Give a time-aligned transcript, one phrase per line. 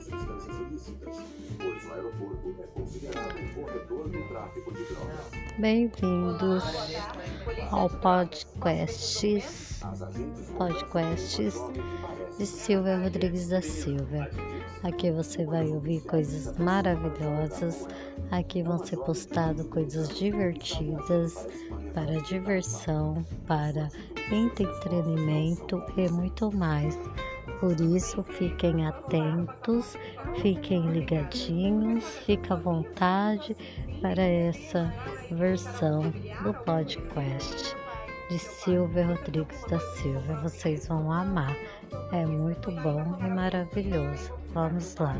[0.00, 1.16] substâncias ilícitas,
[1.58, 5.30] pois o aeroporto é considerado um corredor do tráfico de drogas.
[5.58, 6.64] Bem-vindos
[7.70, 9.44] ao podcast,
[10.56, 11.54] podcasts
[12.38, 14.30] de Silvia Rodrigues da Silva.
[14.82, 17.86] Aqui você vai ouvir coisas maravilhosas,
[18.30, 21.46] aqui vão ser postadas coisas divertidas
[21.92, 23.90] para diversão, para
[24.32, 26.98] entretenimento e muito mais.
[27.60, 29.94] Por isso, fiquem atentos,
[30.40, 33.54] fiquem ligadinhos, fique à vontade
[34.00, 34.90] para essa
[35.30, 36.10] versão
[36.42, 37.76] do podcast
[38.30, 40.40] de Silvia Rodrigues da Silva.
[40.42, 41.54] Vocês vão amar,
[42.12, 44.32] é muito bom e maravilhoso.
[44.54, 45.16] Vamos lá.